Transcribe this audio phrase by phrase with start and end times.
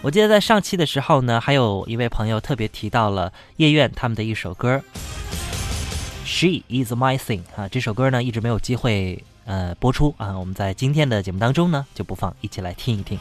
[0.00, 4.76] 我记得在上期的时候呢，还有一位朋友特别提到了叶愿他们的一首歌
[6.24, 13.18] 《She Is My Thing》啊，这首歌呢一直没有机会呃播出啊，我们在今天的节目当中呢就不放，一起来听一听。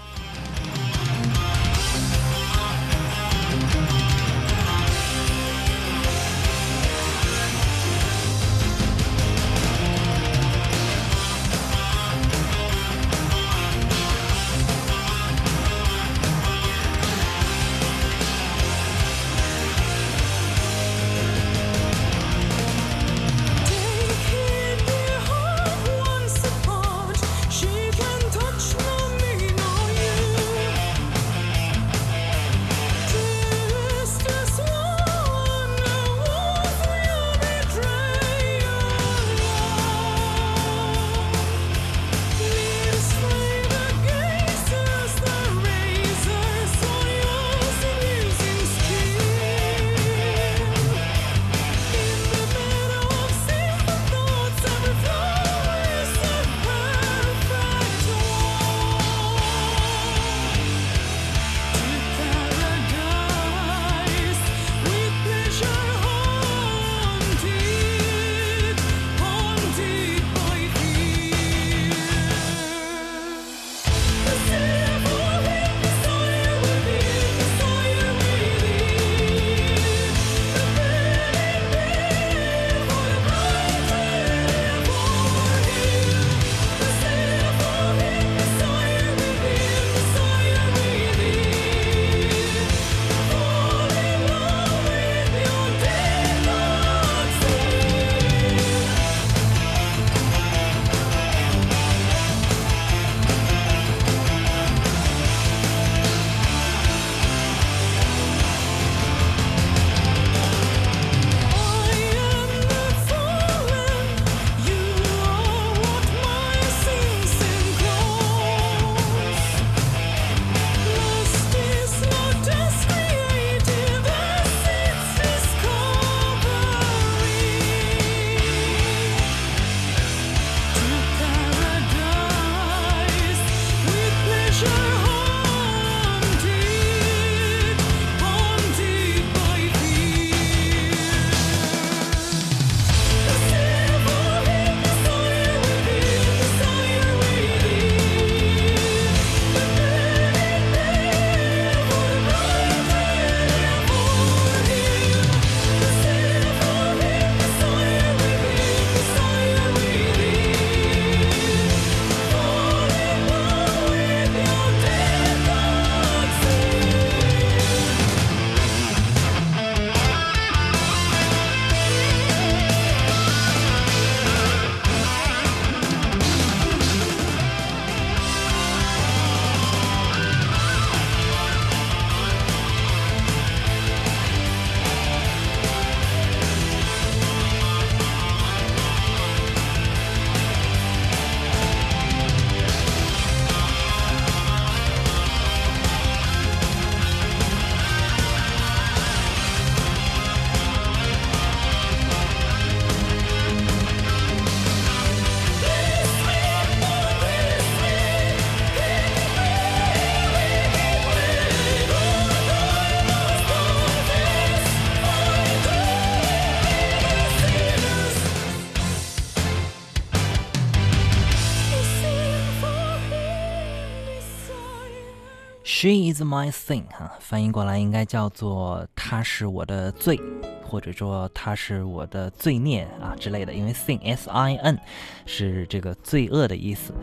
[225.79, 230.19] She is my sin，哈，翻译过来应该叫做“她是我的罪”，
[230.65, 233.53] 或者说“她是我的罪孽”啊之类的。
[233.53, 234.79] 因为 sin，s-i-n，
[235.27, 236.95] 是这个罪恶的意思。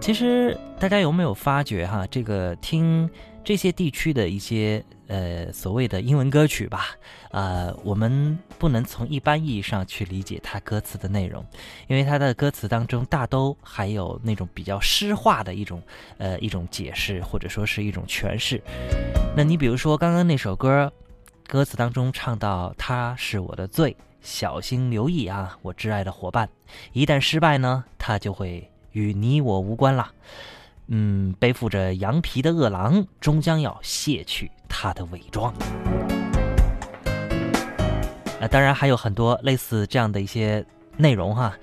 [0.00, 3.10] 其实大家有没有发觉哈，这个听
[3.44, 4.84] 这些地区的一些。
[5.06, 6.86] 呃，所谓的英文歌曲吧，
[7.30, 11.44] 呃，我们不能从一般意义上去理解它歌词的内容，
[11.88, 15.82] 因为它的歌词当中大都还有那种比较诗化的一种
[16.16, 18.58] 呃一种解释，或者说是一种诠释。
[19.36, 20.90] 那你比如说刚刚那首歌，
[21.46, 26.48] 歌词当中唱到“他是我的罪，小心留意啊，我挚爱的伙伴，
[26.94, 30.10] 一旦失败呢，他就会与你我无关了。”
[30.88, 35.52] 嗯，背负着羊皮的恶狼终将要卸去他的伪装。
[38.40, 40.64] 啊，当然还有很多类似这样的一些
[40.96, 41.56] 内容哈。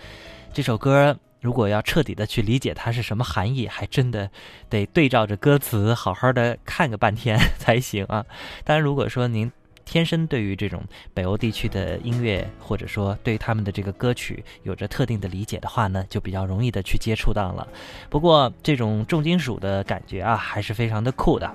[0.52, 4.30] 这首歌如果要彻底的去理解它是什么含义，还真的
[4.70, 8.26] 得对照着歌词好好的看个半天才行啊。
[8.64, 9.52] 当然，如果说您
[9.86, 10.84] 天生对于这种
[11.14, 17.68] 北欧地区的音乐，或者说对他们的这个歌曲有着特定的理解的话呢，就比较容易的去接触到了。
[18.10, 21.52] 不过，这种重金属的感觉啊，还是非常的酷的。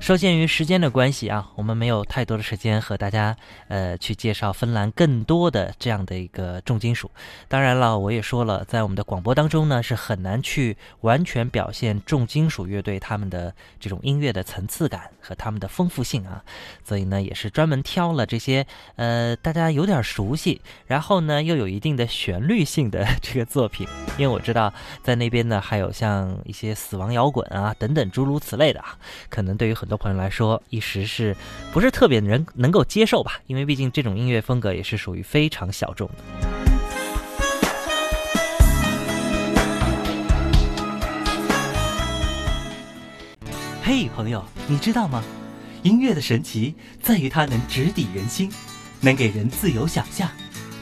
[0.00, 3.36] 受限于时间的关系啊，我们没有太多的时间和大家
[3.68, 7.08] 呃去介绍芬兰更多的这样的一个重金属。
[7.46, 16.42] 当然了，我也说了，在我们的广播当中呢，是很难去完全表现重金属乐队他们的这种音乐的层次感和他们的丰富性啊。
[16.84, 18.66] 所以呢，也是专门挑了这些
[18.96, 23.86] 呃大家有点熟悉，然后呢又有一定的旋律性的这个作品。
[24.18, 24.72] 因为我知道
[25.02, 28.98] 在那边呢还有像一些死亡摇滚啊等等诸如此类的啊，
[29.30, 31.36] 可能对于很多朋友来说，一时是
[31.72, 33.40] 不是特别能能够接受吧？
[33.46, 36.61] 因为毕竟这种音乐风格也是属于非常小众的。
[43.94, 45.22] 嘿，朋友，你知道吗？
[45.82, 48.50] 音乐的神奇在于它能直抵人心，
[49.02, 50.26] 能给人自由想象，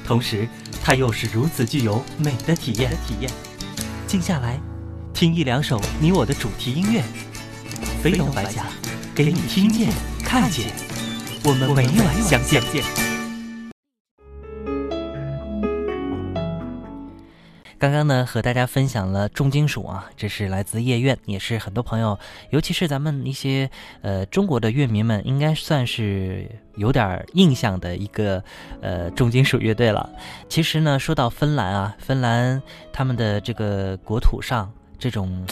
[0.07, 0.49] 同时
[0.81, 2.93] 它又是如此具有美的体验。
[3.09, 3.29] 体验，
[4.07, 4.61] 静下来，
[5.13, 7.03] 听一两首你我的主题音乐，
[8.01, 8.67] 飞龙白甲。
[9.13, 9.93] 给你听见、
[10.23, 10.73] 看见，
[11.43, 13.10] 我们每晚相见。
[17.81, 22.19] 刚刚呢，和大家分享了重金属啊，这是来自夜愿，也是很多朋友，
[22.51, 23.71] 尤其是咱们一些
[24.03, 26.47] 呃中国的乐迷们，应该算是
[26.77, 28.45] 有点印象的一个
[28.83, 30.11] 呃重金属乐队了。
[30.47, 32.63] 其实呢，说到芬兰啊，芬兰
[32.93, 35.47] 他们的这个国土上这种。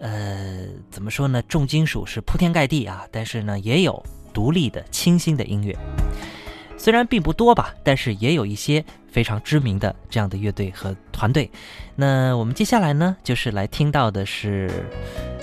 [0.00, 1.40] 呃，怎么说呢？
[1.42, 5.76] 重金属是铺天盖地啊，但是呢，也有独立的、清新的音乐。
[6.76, 11.50] 虽然并不多吧，但是也有一些非常知名的这样的乐队和团队。
[11.96, 14.70] 那我们接下来呢，就是来听到的是，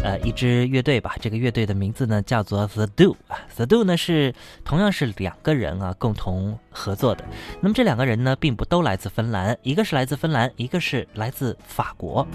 [0.04, 1.16] 呃，一支乐队吧。
[1.20, 3.38] 这个乐队的名字呢，叫做 The Do 啊。
[3.56, 4.34] The Do 呢是
[4.64, 7.26] 同样是两个人啊共同合作的。
[7.60, 12.26] 那么这两个人呢，并不都来自芬兰，一个是来自芬兰，一个是来自法国。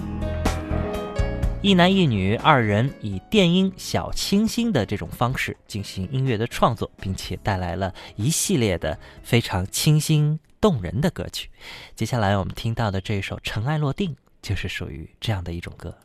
[1.63, 11.51] 一男一女二人以电音小清新的这种方式进行音乐的创作，并且带来了一系列的非常清新动人的歌曲。
[11.97, 14.11] 接下来我们听到的这首《尘埃落定》
[14.43, 15.99] 就是属于这样的一种歌。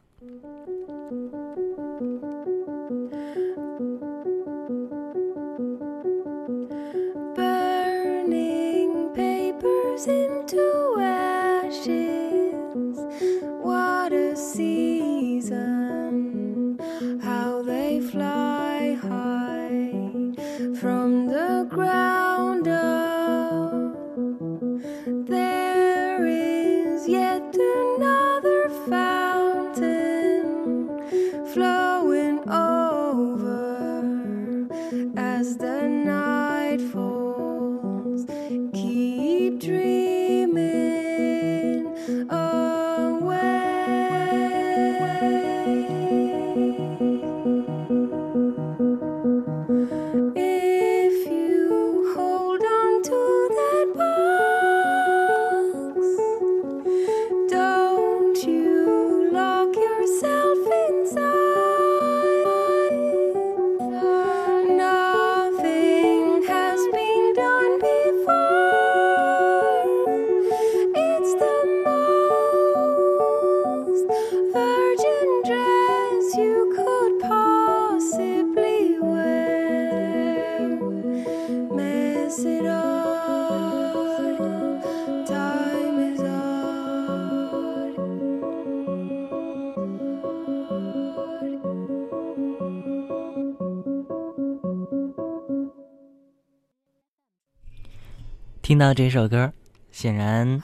[98.76, 99.54] 听到这首歌，
[99.94, 100.62] 显然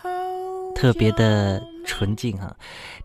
[0.75, 2.53] 特别的纯净哈。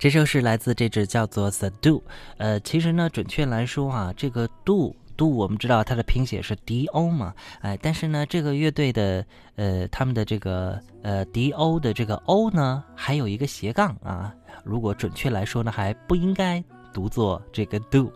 [0.01, 2.03] 这首是来自这支叫做 The Do，
[2.39, 14.35] 呃，其实呢，准确来说啊，这个 Do Do 我们知道它的拼写是 D O 嘛，哎，但是呢，这个乐队的呃，他们的这个呃 D O 的这个 O 呢，还有一个斜杠啊。
[14.65, 16.61] 如果准确来说呢，还不应该
[16.97, 18.11] 读作这个 Do，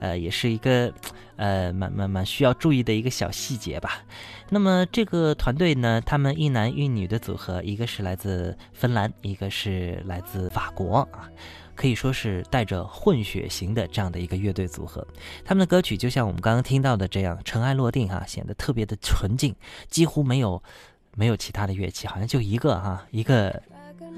[0.00, 0.90] 呃，也是一个。
[1.36, 4.04] 呃，蛮蛮蛮需要注意的一个小细节吧。
[4.50, 11.28] 那么这个团队呢，他们一男一女的组合，一个是来自芬兰，一个是来自法国啊，
[11.74, 15.04] 可以说是带着混血型的这样的一个乐队组合。
[15.44, 19.52] 他们的歌曲就像我们刚刚听到的这样，尘埃落定哈，显得特别的纯净，
[19.88, 20.62] 几乎没有
[21.16, 23.60] 没有其他的乐器，好像就一个哈，一个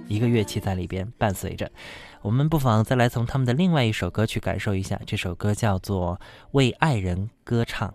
[0.07, 1.73] 一个乐器在里边伴随着。
[2.27, 6.19] 我们不妨再来从他们的另外一首歌去感受一下，这首歌叫做
[6.51, 7.89] 《为爱人歌唱》。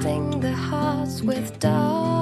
[0.00, 2.13] swing the hearts with dogs.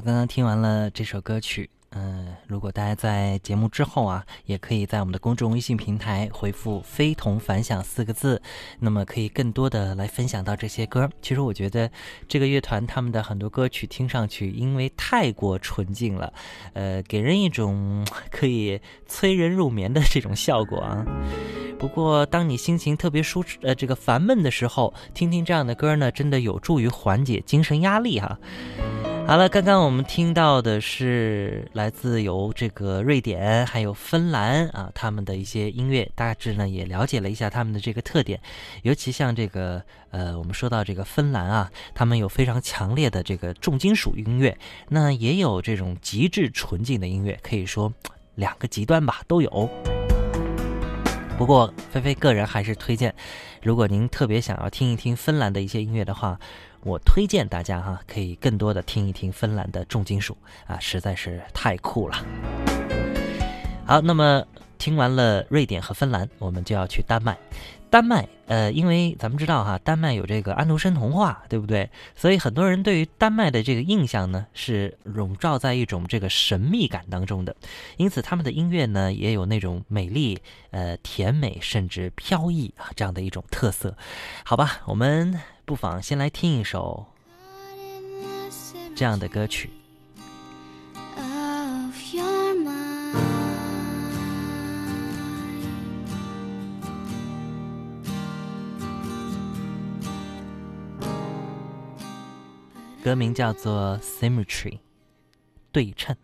[0.00, 8.42] 刚刚听完了这首歌曲，嗯，如果大家在节目之后啊，也可以在我们的公众微信平台回复“非同凡响”四个字，
[8.80, 11.08] 那么可以更多的来分享到这些歌。
[11.22, 11.90] 其实我觉得
[12.26, 16.32] 这个乐团他们的很多歌曲听上去因为太过纯净了，
[16.72, 21.06] 呃，给人一种 可以催人入眠的这种效果啊。
[21.78, 28.38] 不过当你心情特别舒呃这个烦闷的时候，听听这样的歌呢，真的有助于缓解精神压力哈。
[29.26, 38.38] 好了，刚刚我们听到的是来自由这个瑞典还有芬兰啊，他们的一些音乐，大致呢也了解了一下他们的这个特点。
[38.82, 44.56] 尤其像这个呃，我们说到这个芬兰啊，他们有非常强烈的这个重金属音乐，
[44.90, 47.90] 那也有这种极致纯净的音乐，可以说
[48.34, 49.68] 两个极端吧都有。
[51.38, 53.12] 不过菲菲个人还是推荐，
[53.62, 56.38] 如果您特别想要听一听芬兰的一些音乐的话。
[56.84, 60.36] 我推荐大家哈，可以更多的听一听芬兰的重金属
[60.66, 62.24] 啊，实在是太酷了。
[63.86, 64.44] 好，那么
[64.76, 67.36] 听完了瑞典和芬兰，我们就要去丹麦。
[67.88, 71.88] 丹麦，呃，因为咱们知道哈，丹麦有这个安徒生童话，对不对？
[72.16, 77.54] 所以很多人对于丹麦的这个印象呢，是笼罩在一种这个神秘感当中的。
[77.96, 80.38] 因此，他们的音乐呢，也有那种美丽、
[80.70, 83.96] 呃甜美，甚至飘逸啊这样的一种特色。
[84.44, 85.40] 好吧，我们。
[85.66, 87.06] 不妨先来听一首
[88.94, 89.70] 这样的歌曲，
[103.02, 104.44] 歌名叫做《Symmetry》，
[105.72, 106.14] 对称。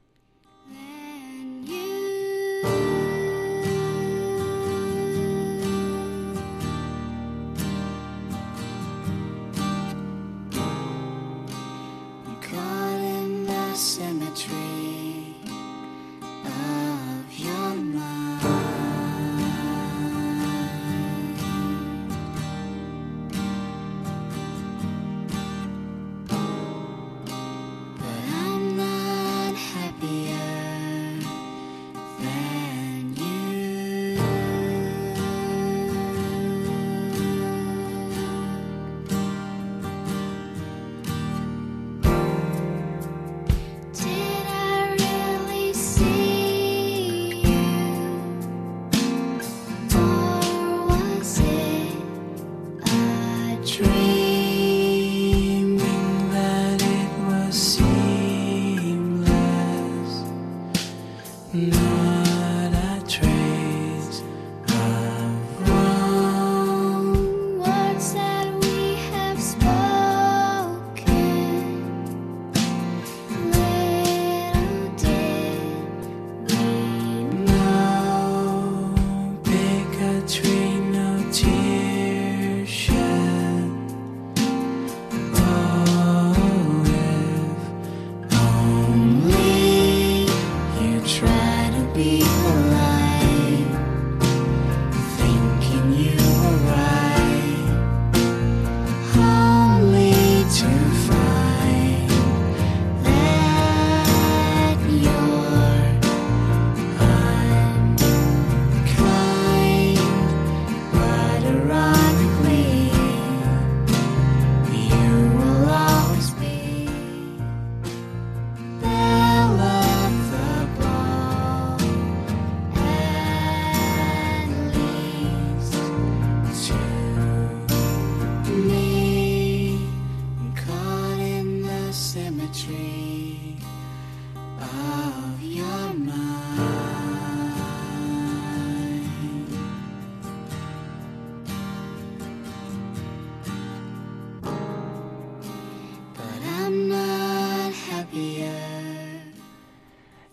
[91.18, 92.89] try to be alive.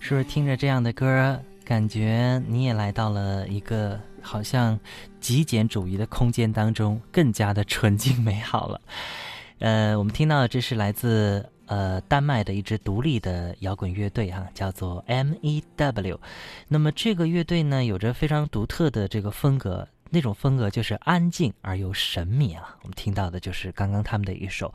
[0.08, 4.80] 是不是听着这样的歌，感觉你也来到了一个好像
[5.20, 8.80] 极简主义的空间当中，更加的纯净美好了？
[9.60, 16.22] 呃，我们听到的这是来自呃丹麦的一支独立的摇滚乐队哈，叫做 M.E.W。
[16.70, 19.86] 那么这个乐队呢，有着非常独特的这个风格。
[20.10, 22.78] 那种风格就是安静而又神秘啊！
[22.82, 24.68] 我们听到的就是刚刚他们的一首《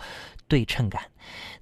[0.47, 1.03] 对称感》。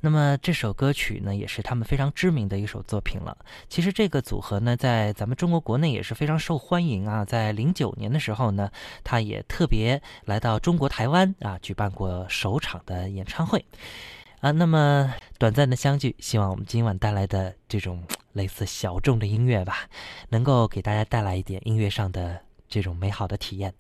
[0.01, 3.37] 那么这首歌曲呢，也是他们非常知名的一首作品了。
[3.69, 7.25] 其实这个组合呢，在咱们中国国内也是非常受欢迎啊。
[7.25, 8.71] 在零九年的时候呢，
[9.05, 13.65] 他也特别来到中国台湾啊，举办过首场的演唱会
[14.41, 14.51] 啊。
[14.51, 18.03] 那么短暂的相聚，希望我们今晚带来的这种
[18.33, 19.89] 类似小众的音乐吧，
[20.31, 22.41] 能够给大家带来一点音乐上的。
[22.71, 23.75] 这种美好的体验，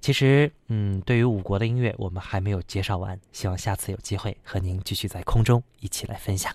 [0.00, 6.52] 其实，嗯，对于五国的音乐，我们还没有介绍完，希望下次有机会和您继续在空中一起来分享。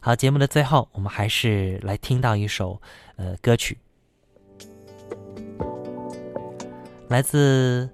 [0.00, 2.82] 好，节目的最后，我们还是来听到一首，
[3.16, 3.78] 呃，歌曲，
[7.08, 7.88] 来自，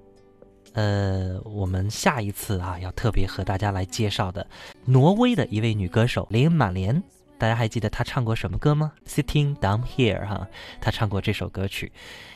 [0.72, 4.46] 呃，我们下一次啊要特别和大家来介绍的
[4.87, 7.02] 挪威的一位女歌手林满莲。
[7.40, 10.46] 大家还记得她唱过什么歌吗？Sitting Down Here，哈，
[10.79, 11.90] 她唱过这首歌曲。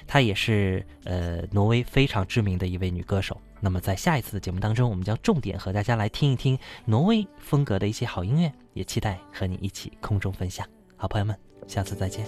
[0.06, 3.38] 她也是呃挪威非常知名的一位女歌手。
[3.60, 10.66] 那么在下一次的节目当中，我们将重点和大家来听一听挪威风格的一些好音乐，也期待和你一起空中分享。
[10.96, 11.36] 好朋友们，
[11.66, 12.24] 下次再见。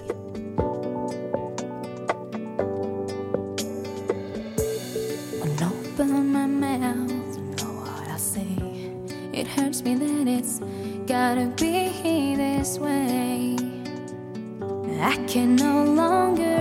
[12.66, 13.56] This way.
[15.00, 16.55] I can no longer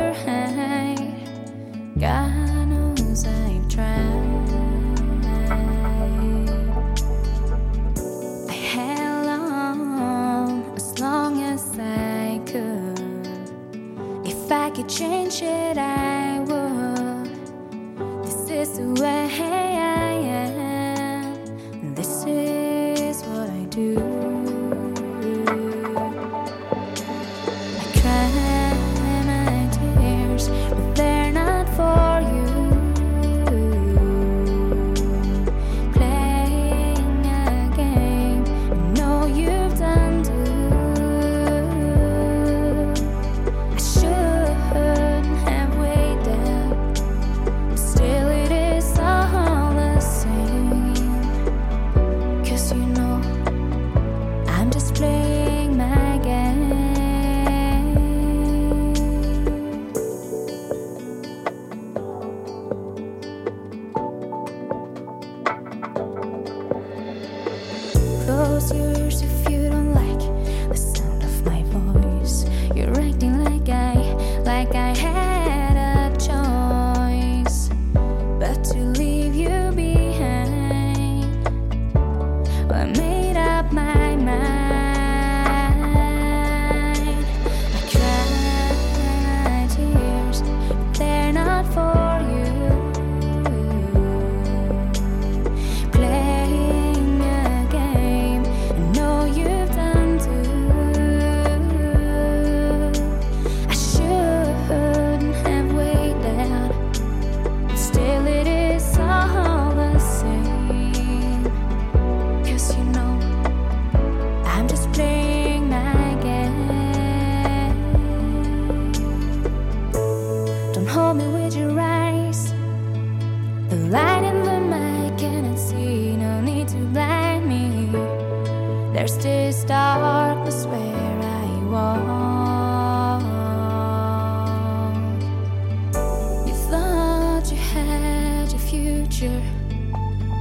[139.08, 139.42] future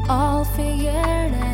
[0.09, 1.54] all figured out.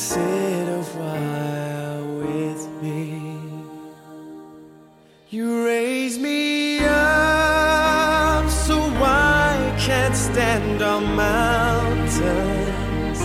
[0.00, 3.20] Sit a while with me.
[5.28, 13.20] You raise me up so I can't stand on mountains.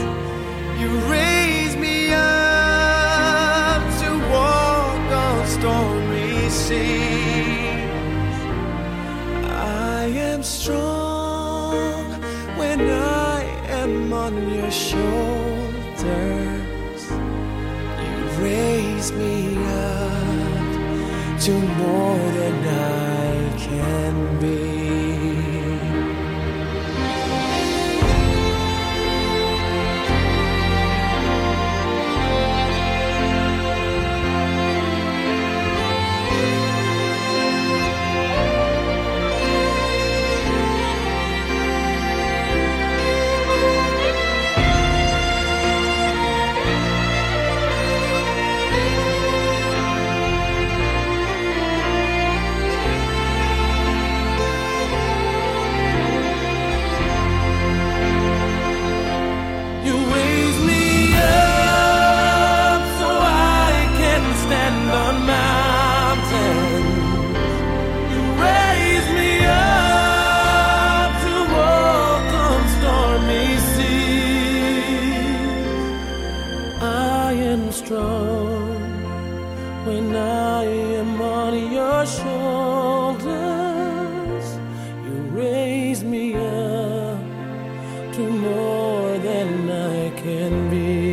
[0.81, 8.37] You raise me up to walk on stormy seas.
[9.47, 12.03] I am strong
[12.59, 13.43] when I
[13.81, 15.34] am on your shoulders.
[19.11, 23.04] Me up to more than I
[88.15, 91.04] to more than I can be.